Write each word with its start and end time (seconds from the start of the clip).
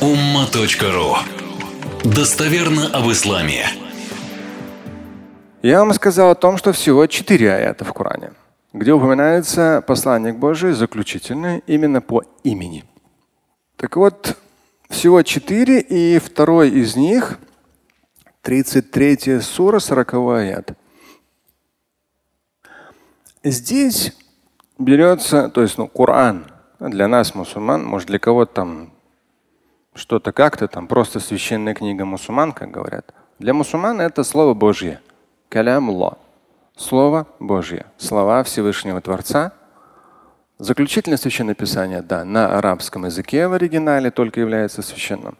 umma.ru 0.00 1.16
Достоверно 2.04 2.88
об 2.88 3.10
исламе. 3.10 3.64
Я 5.62 5.78
вам 5.78 5.94
сказал 5.94 6.32
о 6.32 6.34
том, 6.34 6.58
что 6.58 6.72
всего 6.72 7.06
четыре 7.06 7.50
аята 7.50 7.86
в 7.86 7.94
Коране, 7.94 8.32
где 8.74 8.92
упоминается 8.92 9.82
посланник 9.86 10.36
Божий 10.36 10.72
заключительный 10.72 11.62
именно 11.66 12.02
по 12.02 12.24
имени. 12.44 12.84
Так 13.76 13.96
вот, 13.96 14.36
всего 14.90 15.22
четыре, 15.22 15.80
и 15.80 16.18
второй 16.18 16.68
из 16.68 16.94
них 16.94 17.38
33 18.42 19.40
сура, 19.40 19.78
40 19.78 20.14
аят. 20.14 20.72
Здесь 23.42 24.12
берется, 24.78 25.48
то 25.48 25.62
есть 25.62 25.78
ну, 25.78 25.88
Коран 25.88 26.50
для 26.80 27.08
нас, 27.08 27.34
мусульман, 27.34 27.82
может 27.82 28.08
для 28.08 28.18
кого-то 28.18 28.52
там 28.52 28.95
что-то 29.96 30.32
как-то 30.32 30.68
там, 30.68 30.86
просто 30.86 31.20
священная 31.20 31.74
книга 31.74 32.04
мусульман, 32.04 32.52
как 32.52 32.70
говорят. 32.70 33.12
Для 33.38 33.52
мусульман 33.52 34.00
это 34.00 34.24
Слово 34.24 34.54
Божье. 34.54 35.00
Калямуллах. 35.48 36.18
Слово 36.76 37.26
Божье. 37.38 37.86
Слова 37.96 38.42
Всевышнего 38.44 39.00
Творца. 39.00 39.52
Заключительное 40.58 41.18
священное 41.18 41.54
писание, 41.54 42.00
да, 42.00 42.24
на 42.24 42.56
арабском 42.58 43.04
языке 43.04 43.46
в 43.46 43.52
оригинале 43.52 44.10
только 44.10 44.40
является 44.40 44.80
священным. 44.82 45.36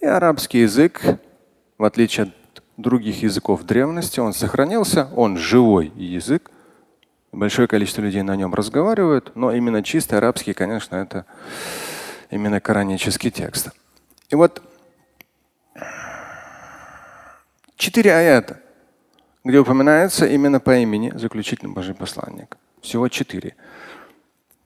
И 0.00 0.06
арабский 0.06 0.60
язык, 0.60 1.00
в 1.78 1.84
отличие 1.84 2.24
от 2.24 2.62
других 2.76 3.22
языков 3.22 3.64
древности, 3.64 4.20
он 4.20 4.32
сохранился, 4.32 5.08
он 5.16 5.36
живой 5.36 5.92
язык. 5.96 6.50
Большое 7.32 7.66
количество 7.66 8.02
людей 8.02 8.22
на 8.22 8.36
нем 8.36 8.54
разговаривают, 8.54 9.32
но 9.34 9.52
именно 9.52 9.82
чистый 9.82 10.18
арабский, 10.18 10.52
конечно, 10.52 10.96
это 10.96 11.24
именно 12.30 12.60
коранический 12.60 13.30
текст. 13.30 13.70
И 14.32 14.34
вот 14.34 14.62
четыре 17.76 18.14
аята, 18.14 18.60
где 19.44 19.58
упоминается 19.58 20.24
именно 20.24 20.58
по 20.58 20.74
имени 20.74 21.12
заключительный 21.14 21.70
Божий 21.70 21.94
посланник. 21.94 22.56
Всего 22.80 23.08
четыре. 23.08 23.54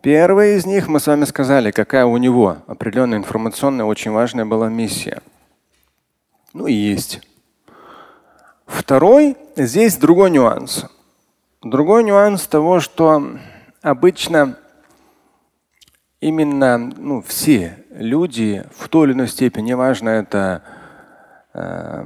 Первый 0.03 0.55
из 0.55 0.67
них 0.67 0.87
мы 0.87 1.01
с 1.01 1.09
вами 1.09 1.25
сказали, 1.25 1.73
какая 1.73 2.07
у 2.07 2.17
него 2.17 2.59
определенная 2.69 3.19
информационная, 3.19 3.87
очень 3.87 4.13
важная 4.13 4.45
была 4.45 4.69
миссия. 4.69 5.21
Ну 6.53 6.69
и 6.69 6.73
есть. 6.73 7.21
Второй, 8.67 9.37
здесь 9.57 9.97
другой 9.97 10.31
нюанс. 10.31 10.87
Другой 11.61 12.05
нюанс 12.05 12.47
того, 12.47 12.79
что 12.79 13.37
обычно 13.83 14.57
именно 16.21 16.79
ну, 16.79 17.21
все 17.21 17.85
люди 17.99 18.65
в 18.77 18.89
той 18.89 19.09
или 19.09 19.15
иной 19.15 19.29
степени, 19.29 19.71
неважно, 19.71 20.11
это 20.11 20.63
э, 21.55 22.05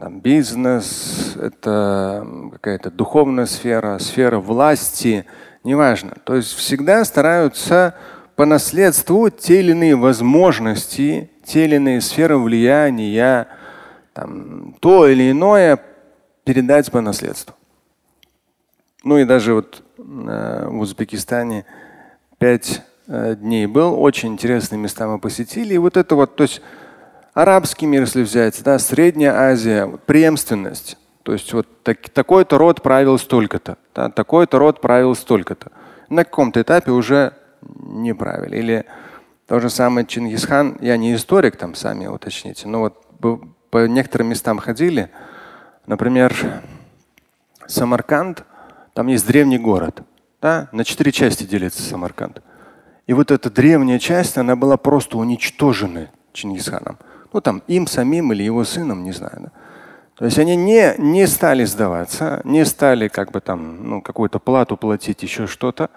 там, 0.00 0.20
бизнес, 0.20 1.36
это 1.40 2.26
какая-то 2.52 2.90
духовная 2.90 3.46
сфера, 3.46 3.98
сфера 3.98 4.38
власти, 4.38 5.26
неважно. 5.64 6.16
То 6.24 6.36
есть 6.36 6.54
всегда 6.54 7.04
стараются 7.04 7.94
по 8.36 8.46
наследству 8.46 9.28
те 9.30 9.60
или 9.60 9.72
иные 9.72 9.96
возможности, 9.96 11.30
те 11.44 11.64
или 11.64 11.76
иные 11.76 12.00
сферы 12.00 12.38
влияния, 12.38 13.48
там, 14.14 14.74
то 14.80 15.06
или 15.06 15.30
иное 15.30 15.78
передать 16.44 16.90
по 16.90 17.00
наследству. 17.00 17.54
Ну 19.04 19.18
и 19.18 19.24
даже 19.24 19.54
вот 19.54 19.82
э, 19.98 20.66
в 20.68 20.78
Узбекистане 20.80 21.64
пять 22.38 22.82
дней 23.10 23.66
был. 23.66 24.00
Очень 24.00 24.34
интересные 24.34 24.78
места 24.78 25.06
мы 25.08 25.18
посетили. 25.18 25.74
И 25.74 25.78
вот 25.78 25.96
это 25.96 26.14
вот, 26.14 26.36
то 26.36 26.44
есть 26.44 26.62
арабский 27.34 27.86
мир, 27.86 28.02
если 28.02 28.22
взять, 28.22 28.62
да, 28.62 28.78
Средняя 28.78 29.32
Азия, 29.32 29.86
преемственность. 30.06 30.96
То 31.22 31.32
есть 31.32 31.52
вот 31.52 31.66
так, 31.82 32.08
такой-то 32.08 32.56
род 32.56 32.82
правил 32.82 33.18
столько-то, 33.18 33.76
да, 33.94 34.08
такой-то 34.08 34.58
род 34.58 34.80
правил 34.80 35.14
столько-то. 35.14 35.70
На 36.08 36.24
каком-то 36.24 36.62
этапе 36.62 36.92
уже 36.92 37.34
не 37.62 38.14
правили. 38.14 38.56
Или 38.56 38.86
то 39.46 39.60
же 39.60 39.68
самое 39.68 40.06
Чингисхан, 40.06 40.78
я 40.80 40.96
не 40.96 41.14
историк, 41.14 41.56
там 41.56 41.74
сами 41.74 42.06
уточните, 42.06 42.68
но 42.68 42.80
вот 42.80 43.04
по 43.70 43.86
некоторым 43.86 44.28
местам 44.28 44.58
ходили, 44.58 45.10
например, 45.86 46.62
Самарканд, 47.66 48.44
там 48.94 49.08
есть 49.08 49.26
древний 49.26 49.58
город, 49.58 50.02
да, 50.40 50.68
на 50.72 50.84
четыре 50.84 51.12
части 51.12 51.44
делится 51.44 51.82
Самарканд. 51.82 52.42
И 53.10 53.12
вот 53.12 53.32
эта 53.32 53.50
древняя 53.50 53.98
часть, 53.98 54.38
она 54.38 54.54
была 54.54 54.76
просто 54.76 55.18
уничтожена 55.18 56.10
Чингисханом. 56.32 56.96
Ну 57.32 57.40
там 57.40 57.60
им 57.66 57.88
самим 57.88 58.32
или 58.32 58.44
его 58.44 58.62
сыном, 58.62 59.02
не 59.02 59.10
знаю. 59.10 59.36
Да? 59.36 59.52
То 60.14 60.26
есть 60.26 60.38
они 60.38 60.54
не, 60.54 60.94
не 60.96 61.26
стали 61.26 61.64
сдаваться, 61.64 62.40
не 62.44 62.64
стали 62.64 63.08
как 63.08 63.32
бы 63.32 63.40
там 63.40 63.88
ну, 63.88 64.00
какую-то 64.00 64.38
плату 64.38 64.76
платить, 64.76 65.24
еще 65.24 65.48
что-то. 65.48 65.90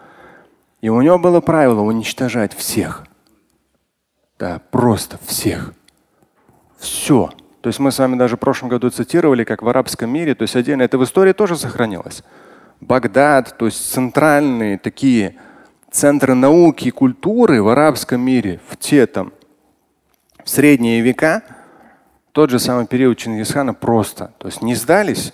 И 0.81 0.89
у 0.89 0.99
него 1.03 1.19
было 1.19 1.39
правило 1.39 1.81
уничтожать 1.81 2.51
всех. 2.55 3.05
Да, 4.39 4.59
просто 4.71 5.19
всех. 5.23 5.71
Все. 6.79 7.29
То 7.61 7.67
есть 7.67 7.77
мы 7.77 7.91
с 7.91 7.99
вами 7.99 8.17
даже 8.17 8.37
в 8.37 8.39
прошлом 8.39 8.69
году 8.69 8.89
цитировали, 8.89 9.43
как 9.43 9.61
в 9.61 9.69
арабском 9.69 10.09
мире, 10.09 10.33
то 10.33 10.41
есть 10.41 10.55
отдельно 10.55 10.81
это 10.81 10.97
в 10.97 11.03
истории 11.03 11.33
тоже 11.33 11.57
сохранилось. 11.57 12.23
Багдад, 12.81 13.55
то 13.55 13.67
есть 13.67 13.93
центральные 13.93 14.79
такие 14.79 15.35
центры 15.93 16.33
науки 16.33 16.87
и 16.87 16.91
культуры 16.91 17.61
в 17.61 17.69
арабском 17.69 18.19
мире 18.19 18.59
в 18.67 18.75
те 18.77 19.05
там 19.05 19.31
в 20.43 20.49
средние 20.49 21.01
века, 21.01 21.43
тот 22.33 22.49
же 22.49 22.59
самый 22.59 22.87
период 22.87 23.17
Чингисхана 23.17 23.73
просто. 23.73 24.33
То 24.39 24.47
есть 24.47 24.61
не 24.61 24.75
сдались, 24.75 25.33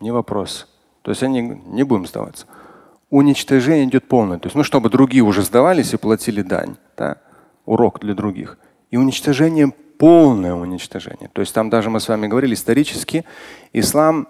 не 0.00 0.10
вопрос. 0.10 0.66
То 1.02 1.10
есть 1.10 1.22
они 1.22 1.42
не 1.42 1.84
будем 1.84 2.06
сдаваться. 2.06 2.46
Уничтожение 3.10 3.84
идет 3.84 4.08
полное. 4.08 4.38
То 4.38 4.46
есть, 4.46 4.56
ну, 4.56 4.64
чтобы 4.64 4.90
другие 4.90 5.22
уже 5.22 5.42
сдавались 5.42 5.92
и 5.92 5.96
платили 5.96 6.42
дань. 6.42 6.76
Да? 6.96 7.18
Урок 7.66 8.00
для 8.00 8.14
других. 8.14 8.58
И 8.90 8.96
уничтожение 8.96 9.70
полное 9.98 10.54
уничтожение. 10.54 11.28
То 11.32 11.40
есть 11.40 11.54
там 11.54 11.70
даже 11.70 11.90
мы 11.90 12.00
с 12.00 12.08
вами 12.08 12.26
говорили, 12.26 12.54
исторически 12.54 13.24
ислам 13.72 14.26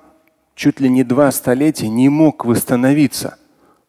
чуть 0.55 0.81
ли 0.81 0.89
не 0.89 1.05
два 1.05 1.31
столетия 1.31 1.89
не 1.89 2.09
мог 2.09 2.45
восстановиться 2.45 3.38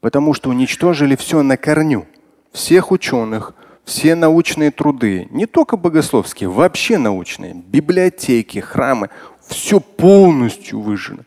потому 0.01 0.33
что 0.33 0.49
уничтожили 0.49 1.15
все 1.15 1.41
на 1.41 1.57
корню. 1.57 2.07
Всех 2.51 2.91
ученых, 2.91 3.53
все 3.83 4.15
научные 4.15 4.71
труды, 4.71 5.27
не 5.31 5.45
только 5.45 5.77
богословские, 5.77 6.49
вообще 6.49 6.97
научные, 6.97 7.53
библиотеки, 7.53 8.59
храмы, 8.59 9.09
все 9.47 9.79
полностью 9.79 10.79
выжжено. 10.79 11.23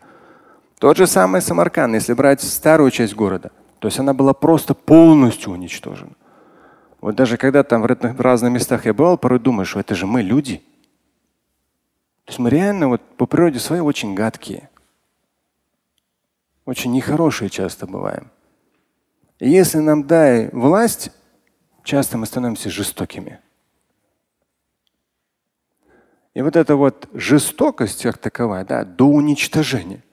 Тот 0.79 0.97
же 0.97 1.07
самый 1.07 1.43
Самарканд, 1.43 1.95
если 1.95 2.13
брать 2.13 2.43
старую 2.43 2.91
часть 2.91 3.15
города, 3.15 3.53
то 3.79 3.89
есть 3.89 3.99
она 3.99 4.15
была 4.15 4.33
просто 4.33 4.75
полностью 4.75 5.53
уничтожена. 5.53 6.13
Вот 7.01 7.17
даже 7.17 7.37
когда 7.37 7.65
там 7.65 7.83
в 7.83 8.21
разных 8.21 8.53
местах 8.53 8.87
я 8.87 8.95
бывал, 8.95 9.19
порой 9.19 9.41
думаешь, 9.41 9.69
что 9.69 9.81
это 9.81 9.95
же 9.95 10.07
мы 10.07 10.23
люди. 10.23 10.59
То 12.25 12.31
есть 12.31 12.39
мы 12.39 12.49
реально 12.49 12.89
вот 12.89 13.03
по 13.17 13.27
природе 13.27 13.59
своей 13.59 13.83
очень 13.83 14.15
гадкие. 14.15 14.71
Очень 16.65 16.93
нехорошие 16.93 17.51
часто 17.51 17.89
бываем. 17.89 18.31
И 19.43 19.51
если 19.51 19.79
нам 19.79 20.07
дай 20.07 20.51
власть, 20.53 21.11
часто 21.83 22.17
мы 22.17 22.27
становимся 22.27 22.71
жестокими. 22.71 23.41
И 26.33 26.43
вот 26.43 26.55
эта 26.55 26.77
вот 26.77 27.09
жестокость 27.13 28.05
как 28.05 28.19
таковая, 28.19 28.65
да, 28.65 28.85
до 28.85 29.07
уничтожения. 29.07 30.05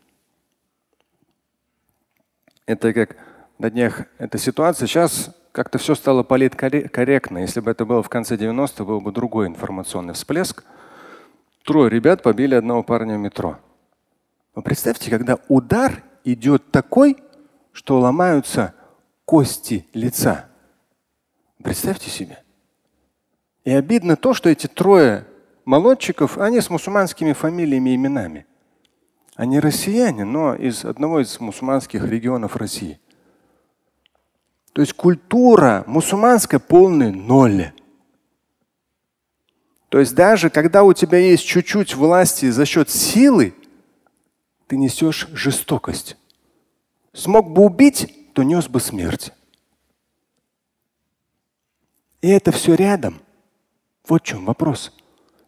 Это 2.65 2.91
как 2.91 3.17
на 3.59 3.69
днях 3.69 4.05
эта 4.17 4.39
ситуация. 4.39 4.87
Сейчас 4.87 5.29
как-то 5.51 5.77
все 5.77 5.93
стало 5.93 6.23
политкорректно. 6.23 7.37
Если 7.37 7.59
бы 7.59 7.69
это 7.69 7.85
было 7.85 8.01
в 8.01 8.09
конце 8.09 8.35
90-х, 8.35 8.83
был 8.83 8.99
бы 8.99 9.11
другой 9.11 9.45
информационный 9.45 10.15
всплеск. 10.15 10.63
Трое 11.65 11.91
ребят 11.91 12.23
побили 12.23 12.55
одного 12.55 12.81
парня 12.81 13.15
в 13.15 13.19
метро. 13.19 13.59
Но 14.55 14.63
представьте, 14.63 15.11
когда 15.11 15.37
удар 15.49 16.01
идет 16.23 16.71
такой, 16.71 17.17
что 17.73 17.99
ломаются 17.99 18.73
кости 19.29 19.85
лица. 19.93 20.49
Представьте 21.63 22.09
себе. 22.09 22.41
И 23.63 23.69
обидно 23.69 24.15
то, 24.15 24.33
что 24.33 24.49
эти 24.49 24.65
трое 24.65 25.27
молодчиков, 25.65 26.39
они 26.39 26.61
с 26.61 26.71
мусульманскими 26.71 27.33
фамилиями 27.33 27.91
и 27.91 27.95
именами. 27.95 28.47
Они 29.35 29.59
россияне, 29.59 30.23
но 30.25 30.55
из 30.55 30.83
одного 30.83 31.19
из 31.19 31.39
мусульманских 31.39 32.03
регионов 32.05 32.55
России. 32.55 32.99
То 34.73 34.81
есть 34.81 34.93
культура 34.93 35.83
мусульманская 35.85 36.59
полный 36.59 37.11
ноль. 37.11 37.71
То 39.89 39.99
есть 39.99 40.15
даже 40.15 40.49
когда 40.49 40.83
у 40.83 40.93
тебя 40.93 41.19
есть 41.19 41.45
чуть-чуть 41.45 41.93
власти 41.93 42.49
за 42.49 42.65
счет 42.65 42.89
силы, 42.89 43.53
ты 44.65 44.75
несешь 44.75 45.27
жестокость. 45.33 46.17
Смог 47.13 47.51
бы 47.51 47.61
убить, 47.61 48.15
то 48.39 48.43
нес 48.43 48.69
бы 48.69 48.79
смерть. 48.79 49.33
И 52.21 52.29
это 52.29 52.53
все 52.53 52.73
рядом. 52.73 53.19
Вот 54.07 54.21
в 54.21 54.25
чем 54.25 54.45
вопрос. 54.45 54.93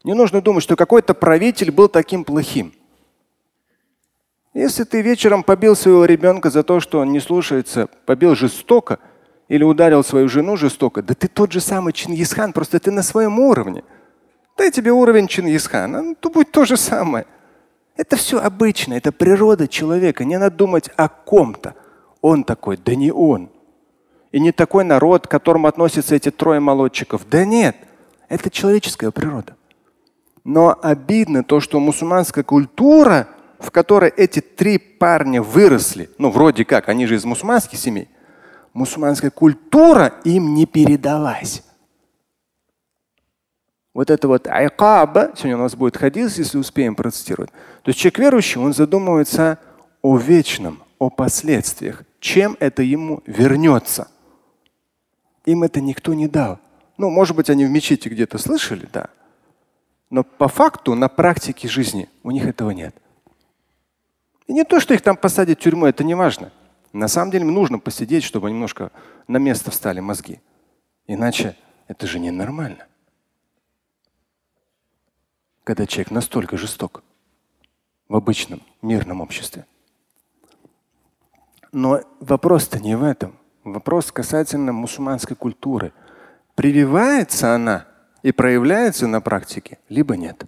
Не 0.04 0.14
нужно 0.14 0.42
думать, 0.42 0.62
что 0.62 0.76
какой-то 0.76 1.14
правитель 1.14 1.72
был 1.72 1.88
таким 1.88 2.26
плохим. 2.26 2.74
Если 4.54 4.84
ты 4.84 5.02
вечером 5.02 5.42
побил 5.44 5.78
своего 5.78 6.04
ребенка 6.04 6.50
за 6.50 6.64
то, 6.64 6.82
что 6.82 7.00
он 7.00 7.14
не 7.14 7.22
слушается, 7.22 7.88
побил 8.06 8.36
жестоко 8.36 9.00
или 9.48 9.64
ударил 9.64 10.04
свою 10.04 10.28
жену 10.28 10.58
жестоко, 10.58 11.02
да 11.02 11.14
ты 11.14 11.30
тот 11.30 11.54
же 11.54 11.62
самый 11.62 11.94
Чингисхан, 11.94 12.52
просто 12.52 12.78
ты 12.78 12.92
на 12.92 13.04
своем 13.04 13.40
уровне. 13.40 13.86
Дай 14.58 14.70
тебе 14.70 14.92
уровень 14.92 15.30
Чингисхана, 15.30 16.02
ну, 16.02 16.16
то 16.16 16.30
будет 16.30 16.52
то 16.52 16.66
же 16.66 16.76
самое. 16.76 17.26
Это 17.96 18.18
все 18.18 18.42
обычно, 18.42 18.96
это 18.96 19.14
природа 19.14 19.70
человека. 19.70 20.26
Не 20.26 20.38
надо 20.38 20.58
думать 20.58 20.90
о 20.98 21.08
ком-то. 21.08 21.74
Он 22.22 22.44
такой, 22.44 22.78
да 22.78 22.96
не 22.96 23.12
он. 23.12 23.50
И 24.32 24.40
не 24.40 24.52
такой 24.52 24.84
народ, 24.84 25.28
к 25.28 25.32
которому 25.32 25.68
относятся 25.68 26.16
эти 26.16 26.32
трое 26.32 26.60
молодчиков. 26.60 27.28
Да 27.30 27.44
нет, 27.44 27.76
это 28.30 28.50
человеческая 28.50 29.12
природа. 29.12 29.56
Но 30.44 30.78
обидно 30.82 31.44
то, 31.44 31.60
что 31.60 31.80
мусульманская 31.80 32.44
культура, 32.44 33.28
в 33.60 33.72
которой 33.72 34.10
эти 34.10 34.40
три 34.40 34.78
парня 34.78 35.42
выросли, 35.42 36.10
ну 36.18 36.30
вроде 36.30 36.66
как, 36.66 36.90
они 36.90 37.06
же 37.06 37.16
из 37.16 37.26
мусульманских 37.26 37.78
семей, 37.78 38.08
мусульманская 38.74 39.32
культура 39.32 40.14
им 40.24 40.54
не 40.54 40.66
передалась. 40.66 41.64
Вот 43.94 44.10
это 44.10 44.28
вот 44.30 44.48
айкаба, 44.48 45.32
сегодня 45.36 45.58
у 45.58 45.62
нас 45.62 45.76
будет 45.76 45.98
хадис, 45.98 46.38
если 46.38 46.58
успеем 46.58 46.96
процитировать. 46.96 47.52
То 47.84 47.90
есть 47.90 48.00
человек 48.00 48.20
верующий, 48.20 48.62
он 48.62 48.74
задумывается 48.74 49.60
о 50.02 50.18
вечном, 50.18 50.82
о 51.02 51.10
последствиях, 51.10 52.04
чем 52.20 52.56
это 52.60 52.84
ему 52.84 53.24
вернется. 53.26 54.12
Им 55.46 55.64
это 55.64 55.82
никто 55.82 56.14
не 56.14 56.28
дал. 56.28 56.60
Ну, 56.98 57.10
может 57.10 57.36
быть, 57.36 57.50
они 57.50 57.66
в 57.66 57.72
мечети 57.72 58.08
где-то 58.08 58.38
слышали, 58.38 58.88
да. 58.94 59.10
Но 60.12 60.24
по 60.24 60.48
факту, 60.48 60.94
на 60.94 61.10
практике 61.10 61.68
жизни 61.68 62.08
у 62.24 62.32
них 62.32 62.46
этого 62.46 62.70
нет. 62.70 62.96
И 64.46 64.54
не 64.54 64.64
то, 64.64 64.80
что 64.80 64.94
их 64.94 65.02
там 65.02 65.18
посадят 65.18 65.60
в 65.60 65.64
тюрьму, 65.64 65.88
это 65.88 66.04
не 66.04 66.14
важно. 66.14 66.52
На 66.94 67.08
самом 67.08 67.32
деле 67.32 67.46
нужно 67.46 67.80
посидеть, 67.80 68.24
чтобы 68.24 68.52
немножко 68.52 68.92
на 69.28 69.38
место 69.38 69.72
встали 69.72 70.02
мозги. 70.02 70.40
Иначе 71.08 71.56
это 71.88 72.06
же 72.06 72.20
ненормально 72.20 72.86
когда 75.64 75.86
человек 75.86 76.12
настолько 76.12 76.58
жесток 76.58 77.04
в 78.08 78.16
обычном 78.16 78.62
мирном 78.82 79.22
обществе. 79.22 79.66
Но 81.72 82.02
вопрос-то 82.20 82.80
не 82.80 82.96
в 82.96 83.04
этом. 83.04 83.38
Вопрос 83.64 84.12
касательно 84.12 84.74
мусульманской 84.74 85.36
культуры. 85.36 85.94
Прививается 86.56 87.54
она 87.54 87.86
и 88.24 88.32
проявляется 88.32 89.08
на 89.08 89.22
практике, 89.22 89.80
либо 89.88 90.18
нет. 90.18 90.44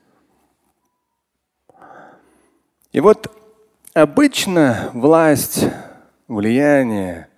И 2.92 3.00
вот 3.00 3.31
обычно 3.94 4.92
власть, 4.94 5.66
влияние 6.28 7.30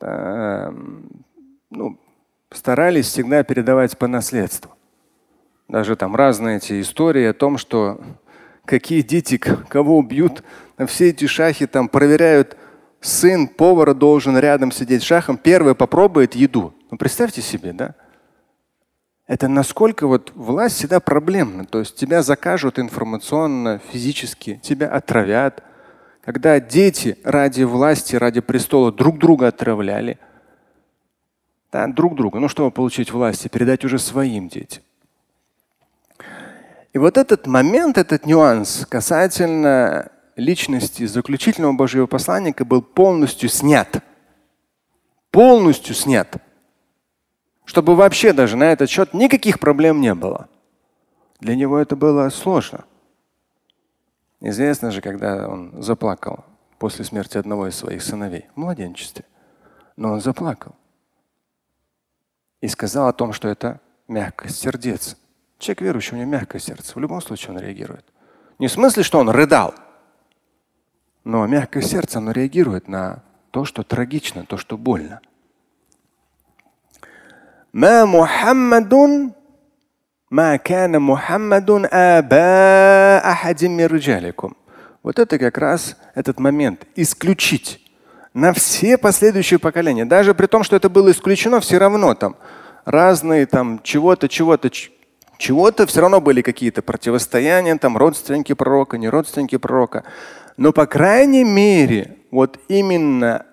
э, 0.00 0.72
ну, 1.70 1.98
старались 2.50 3.06
всегда 3.06 3.42
передавать 3.44 3.96
по 3.98 4.06
наследству. 4.06 4.72
Даже 5.68 5.96
там 5.96 6.16
разные 6.16 6.58
эти 6.58 6.80
истории 6.80 7.26
о 7.26 7.34
том, 7.34 7.58
что 7.58 8.00
какие 8.64 9.02
дети 9.02 9.38
кого 9.38 9.98
убьют. 9.98 10.42
Все 10.86 11.10
эти 11.10 11.26
шахи 11.26 11.66
там 11.66 11.88
проверяют, 11.88 12.56
сын 13.06 13.48
повара 13.48 13.94
должен 13.94 14.36
рядом 14.36 14.72
сидеть 14.72 15.02
с 15.02 15.06
шахом, 15.06 15.36
первый 15.36 15.74
попробует 15.74 16.34
еду. 16.34 16.74
Ну 16.90 16.98
представьте 16.98 17.42
себе, 17.42 17.72
да? 17.72 17.94
Это 19.26 19.48
насколько 19.48 20.06
вот 20.06 20.32
власть 20.34 20.76
всегда 20.76 21.00
проблемна. 21.00 21.64
То 21.64 21.80
есть 21.80 21.96
тебя 21.96 22.22
закажут 22.22 22.78
информационно, 22.78 23.80
физически, 23.90 24.60
тебя 24.62 24.88
отравят. 24.88 25.62
Когда 26.24 26.60
дети 26.60 27.18
ради 27.24 27.62
власти, 27.62 28.16
ради 28.16 28.40
престола 28.40 28.92
друг 28.92 29.18
друга 29.18 29.48
отравляли, 29.48 30.18
да, 31.72 31.86
друг 31.88 32.14
друга, 32.14 32.38
ну 32.38 32.48
чтобы 32.48 32.70
получить 32.70 33.12
власть 33.12 33.46
и 33.46 33.48
передать 33.48 33.84
уже 33.84 33.98
своим 33.98 34.48
детям. 34.48 34.82
И 36.92 36.98
вот 36.98 37.18
этот 37.18 37.46
момент, 37.46 37.98
этот 37.98 38.26
нюанс 38.26 38.86
касательно 38.88 40.10
личности 40.36 41.06
заключительного 41.06 41.72
Божьего 41.72 42.06
посланника 42.06 42.64
был 42.64 42.82
полностью 42.82 43.48
снят. 43.48 44.04
Полностью 45.30 45.94
снят. 45.94 46.36
Чтобы 47.64 47.96
вообще 47.96 48.32
даже 48.32 48.56
на 48.56 48.70
этот 48.72 48.88
счет 48.88 49.12
никаких 49.12 49.58
проблем 49.58 50.00
не 50.00 50.14
было. 50.14 50.48
Для 51.40 51.56
него 51.56 51.78
это 51.78 51.96
было 51.96 52.28
сложно. 52.28 52.84
Известно 54.40 54.90
же, 54.90 55.00
когда 55.00 55.48
он 55.48 55.82
заплакал 55.82 56.44
после 56.78 57.04
смерти 57.04 57.38
одного 57.38 57.68
из 57.68 57.76
своих 57.76 58.02
сыновей 58.02 58.46
в 58.54 58.58
младенчестве. 58.58 59.24
Но 59.96 60.12
он 60.12 60.20
заплакал. 60.20 60.74
И 62.60 62.68
сказал 62.68 63.08
о 63.08 63.12
том, 63.12 63.32
что 63.32 63.48
это 63.48 63.80
мягкость 64.08 64.58
сердец. 64.58 65.16
Человек 65.58 65.80
верующий, 65.80 66.16
у 66.16 66.20
него 66.20 66.30
мягкое 66.30 66.58
сердце. 66.58 66.92
В 66.94 66.98
любом 66.98 67.20
случае 67.22 67.54
он 67.54 67.60
реагирует. 67.60 68.04
Не 68.58 68.68
в 68.68 68.72
смысле, 68.72 69.02
что 69.02 69.18
он 69.18 69.30
рыдал, 69.30 69.74
но 71.25 71.45
мягкое 71.47 71.81
сердце, 71.81 72.17
оно 72.17 72.31
реагирует 72.31 72.87
на 72.87 73.23
то, 73.51 73.65
что 73.65 73.83
трагично, 73.83 74.45
то, 74.45 74.57
что 74.57 74.77
больно. 74.77 75.21
ما 77.73 78.05
محمد 78.05 78.93
ما 80.31 80.55
كان 80.57 81.01
محمد 81.01 81.87
آباء 81.91 83.31
أحد 83.31 83.65
من 83.65 83.85
رجالكم. 83.85 84.55
Вот 85.03 85.19
это 85.19 85.39
как 85.39 85.57
раз 85.57 85.97
этот 86.15 86.39
момент 86.39 86.85
исключить 86.95 87.81
на 88.33 88.53
все 88.53 88.97
последующие 88.97 89.59
поколения. 89.59 90.05
Даже 90.05 90.33
при 90.33 90.45
том, 90.45 90.63
что 90.63 90.75
это 90.75 90.89
было 90.89 91.11
исключено, 91.11 91.59
все 91.59 91.77
равно 91.77 92.13
там 92.13 92.35
разные 92.85 93.45
там 93.45 93.81
чего-то, 93.83 94.29
чего-то, 94.29 94.69
чего-то 95.38 95.86
все 95.86 96.00
равно 96.00 96.20
были 96.20 96.42
какие-то 96.42 96.82
противостояния, 96.82 97.76
там 97.76 97.96
родственники 97.96 98.52
пророка, 98.54 98.98
не 98.98 99.08
родственники 99.08 99.56
пророка. 99.56 100.04
Но 100.56 100.72
по 100.72 100.86
крайней 100.86 101.44
мере, 101.44 102.16
вот 102.30 102.58
именно 102.68 103.46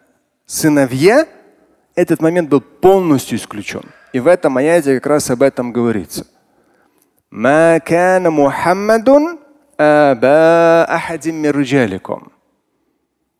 сыновья, 0.45 1.27
этот 1.95 2.21
момент 2.21 2.49
был 2.49 2.61
полностью 2.61 3.37
исключен. 3.37 3.83
И 4.13 4.19
в 4.19 4.27
этом 4.27 4.57
аяте 4.57 4.95
как 4.95 5.07
раз 5.07 5.29
об 5.29 5.41
этом 5.41 5.71
говорится. 5.71 6.25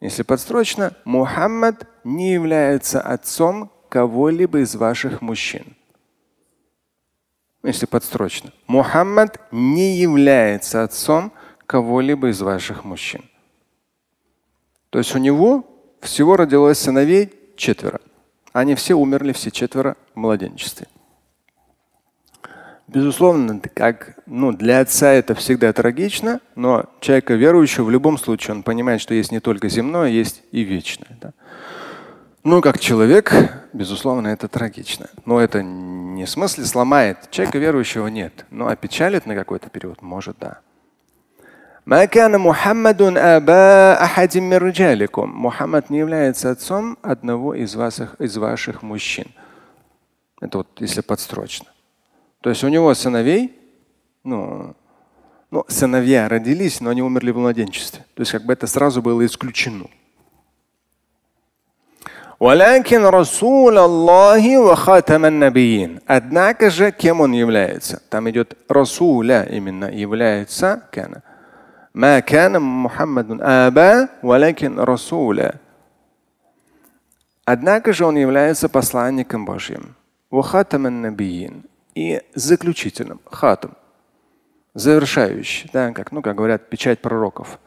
Если 0.02 0.24
подстрочно, 0.24 0.94
Мухаммад 1.06 1.88
не 2.04 2.34
является 2.34 3.00
отцом 3.00 3.72
кого-либо 3.90 4.60
из 4.60 4.76
ваших 4.76 5.22
мужчин 5.22 5.76
если 7.64 7.86
подстрочно, 7.86 8.52
Мухаммад 8.68 9.40
не 9.52 9.98
является 9.98 10.84
отцом 10.84 11.32
кого-либо 11.66 12.30
из 12.30 12.42
ваших 12.42 12.84
мужчин. 12.84 13.24
То 14.90 15.00
есть 15.00 15.16
у 15.16 15.18
него 15.18 15.66
всего 16.02 16.36
родилось 16.36 16.78
сыновей 16.78 17.32
четверо. 17.56 18.00
Они 18.52 18.76
все 18.76 18.94
умерли, 18.94 19.32
все 19.32 19.50
четверо 19.50 19.96
в 20.14 20.20
младенчестве. 20.20 20.88
Безусловно, 22.88 23.60
как 23.74 24.20
ну, 24.28 24.52
для 24.52 24.82
отца 24.82 25.12
это 25.12 25.34
всегда 25.34 25.74
трагично, 25.74 26.42
но 26.56 26.86
человека 27.00 27.34
верующего 27.34 27.86
в 27.86 27.90
любом 27.90 28.20
случае 28.20 28.56
он 28.56 28.64
понимает, 28.64 29.02
что 29.02 29.16
есть 29.16 29.32
не 29.32 29.40
только 29.40 29.70
земное, 29.70 30.10
есть 30.10 30.44
и 30.52 30.62
вечное. 30.62 31.18
Да? 31.20 31.34
Ну, 32.44 32.62
как 32.62 32.78
человек, 32.80 33.34
безусловно, 33.74 34.28
это 34.28 34.48
трагично. 34.48 35.10
Но 35.26 35.40
это 35.40 35.62
не 35.62 36.26
в 36.26 36.30
смысле 36.30 36.66
сломает. 36.66 37.30
Человека 37.32 37.58
верующего 37.58 38.08
нет. 38.08 38.46
Но 38.50 38.68
опечалит 38.68 39.26
на 39.26 39.36
какой-то 39.36 39.70
период? 39.70 40.02
Может, 40.02 40.38
да. 40.40 40.60
Мухаммад 45.28 45.90
не 45.90 45.98
является 46.00 46.50
отцом 46.52 46.98
одного 47.02 47.54
из 47.56 47.76
ваших, 47.76 48.16
из 48.22 48.38
ваших 48.38 48.84
мужчин. 48.84 49.28
Это 50.40 50.60
вот 50.60 50.68
если 50.80 51.02
подстрочно. 51.02 51.68
То 52.42 52.50
есть 52.50 52.64
у 52.64 52.70
него 52.70 52.94
сыновей, 52.94 53.58
ну, 54.24 54.76
ну, 55.52 55.66
сыновья 55.68 56.30
родились, 56.30 56.80
но 56.82 56.90
они 56.90 57.02
умерли 57.02 57.32
в 57.32 57.38
младенчестве. 57.38 58.06
То 58.14 58.22
есть 58.22 58.32
как 58.32 58.44
бы 58.46 58.54
это 58.54 58.66
сразу 58.66 59.02
было 59.02 59.26
исключено. 59.26 59.88
Валякин 62.43 63.05
Расул 63.07 63.77
Аллахи 63.77 64.57
ва 64.57 64.77
хатаман 64.77 65.39
набиин. 65.39 66.01
Однако 66.07 66.71
же, 66.71 66.93
кем 66.93 67.21
он 67.21 67.33
является? 67.33 68.01
Там 68.11 68.29
идет 68.31 68.57
Расуля 68.69 69.45
именно 69.45 69.87
является. 69.87 70.83
Кана. 70.93 71.23
ما 71.95 72.21
كان 72.21 72.63
محمد 72.63 73.41
أبا 73.41 74.09
ولكن 74.23 74.79
رسولا. 74.79 75.57
Однако 77.45 77.93
же 77.93 78.05
он 78.05 78.17
является 78.17 78.69
посланником 78.69 79.45
Божьим. 79.45 79.97
Вахатаман 80.31 81.03
набиин. 81.03 81.65
И 81.95 82.23
заключительным. 82.35 83.21
Хатам. 83.31 83.73
завершающий, 84.79 85.69
да, 85.73 85.93
как, 85.93 86.13
ну, 86.13 86.23
как 86.23 86.37
говорят, 86.37 86.69
печать 86.69 87.01
пророков, 87.01 87.59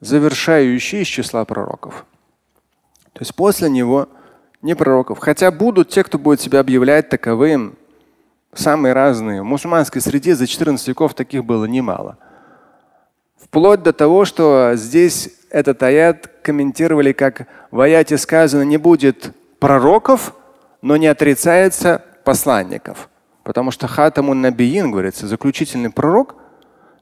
завершающий 0.00 1.02
из 1.02 1.06
числа 1.06 1.44
пророков. 1.44 2.04
То 3.12 3.20
есть 3.20 3.34
после 3.34 3.70
него 3.70 4.08
не 4.61 4.75
пророков. 4.75 5.19
Хотя 5.19 5.51
будут 5.51 5.89
те, 5.89 6.03
кто 6.03 6.17
будет 6.17 6.41
себя 6.41 6.59
объявлять 6.59 7.09
таковым, 7.09 7.75
самые 8.53 8.93
разные. 8.93 9.41
В 9.41 9.45
мусульманской 9.45 10.01
среде 10.01 10.35
за 10.35 10.47
14 10.47 10.87
веков 10.87 11.13
таких 11.13 11.45
было 11.45 11.65
немало. 11.65 12.17
Вплоть 13.41 13.83
до 13.83 13.93
того, 13.93 14.25
что 14.25 14.73
здесь 14.75 15.29
этот 15.49 15.81
аят 15.83 16.29
комментировали 16.43 17.11
как 17.11 17.47
в 17.71 17.79
аяте 17.81 18.17
сказано 18.17 18.61
не 18.61 18.77
будет 18.77 19.33
пророков, 19.59 20.33
но 20.81 20.97
не 20.97 21.07
отрицается 21.07 22.03
посланников. 22.23 23.09
Потому 23.43 23.71
что 23.71 23.87
хатамун 23.87 24.41
набиин, 24.41 24.91
говорится, 24.91 25.27
заключительный 25.27 25.89
пророк. 25.89 26.35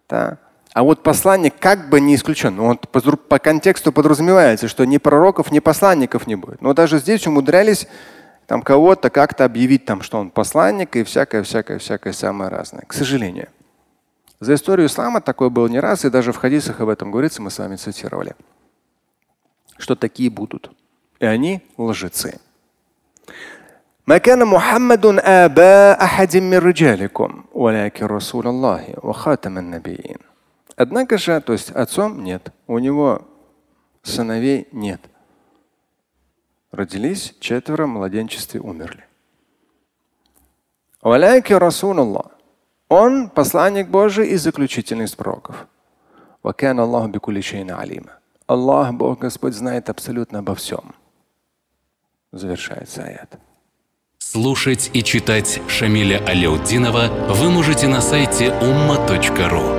Да. 0.08 0.38
А 0.73 0.83
вот 0.83 1.03
посланник 1.03 1.55
как 1.59 1.89
бы 1.89 2.01
не 2.01 2.17
исключен. 2.17 2.57
Ну, 2.57 2.67
вот 2.67 2.89
по, 2.89 3.01
по 3.01 3.39
контексту 3.39 3.93
подразумевается, 3.93 4.67
что 4.67 4.85
ни 4.85 4.99
пророков, 4.99 5.53
ни 5.53 5.61
посланников 5.61 6.27
не 6.27 6.35
будет. 6.35 6.61
Но 6.61 6.75
даже 6.75 6.99
здесь 6.99 7.27
умудрялись 7.27 7.87
там 8.47 8.61
кого-то 8.61 9.09
как-то 9.09 9.45
объявить, 9.45 9.85
там, 9.85 10.03
что 10.03 10.19
он 10.19 10.31
посланник 10.31 10.97
и 10.97 11.05
всякое, 11.05 11.43
всякое, 11.45 11.79
всякое 11.79 12.13
самое 12.13 12.51
разное. 12.51 12.83
К 12.87 12.93
сожалению. 12.93 13.49
За 14.41 14.55
историю 14.55 14.89
ислама 14.89 15.21
такое 15.21 15.49
было 15.49 15.69
не 15.69 15.81
раз, 15.81 16.05
и 16.05 16.11
даже 16.11 16.33
в 16.33 16.37
хадисах 16.37 16.81
об 16.81 16.89
этом 16.89 17.11
говорится, 17.11 17.41
мы 17.41 17.51
с 17.51 17.59
вами 17.59 17.77
цитировали, 17.77 18.35
что 19.79 19.95
такие 19.95 20.29
будут. 20.29 20.71
И 21.21 21.25
они 21.25 21.63
лжецы. 21.79 22.41
ما 24.07 24.19
كان 24.19 24.45
محمد 24.45 25.07
آباء 25.25 26.05
أحد 26.05 26.37
من 26.37 26.59
رجالكم 26.59 27.45
ولكن 27.53 28.07
رسول 28.07 28.47
الله 28.47 28.95
وخاتم 29.03 29.59
النبيين. 29.59 30.18
Однако 30.80 31.18
же, 31.18 31.42
то 31.42 31.52
есть 31.52 31.72
отцом 31.72 32.24
нет, 32.24 32.54
у 32.66 32.80
него 32.80 33.28
сыновей 34.02 34.70
нет. 34.72 35.02
Родились 36.72 37.36
четверо, 37.42 37.86
в 37.86 37.90
младенчестве 37.90 38.62
умерли. 38.62 39.04
Валяки 41.02 41.52
Расулаллах. 41.52 42.32
Он 42.88 43.30
посланник 43.30 43.90
Божий 43.90 44.30
и 44.30 44.38
заключительный 44.38 45.04
из 45.04 45.16
пророков. 45.16 45.68
Аллах, 48.48 48.94
Бог 48.94 49.20
Господь, 49.20 49.56
знает 49.56 49.90
абсолютно 49.90 50.40
обо 50.40 50.56
всем. 50.56 50.96
Завершается 52.32 53.04
аят. 53.04 53.38
Слушать 54.18 54.92
и 54.94 55.04
читать 55.04 55.62
Шамиля 55.68 56.24
Аляутдинова 56.26 57.34
вы 57.34 57.50
можете 57.50 57.90
на 57.90 58.00
сайте 58.00 58.48
umma.ru. 58.62 59.79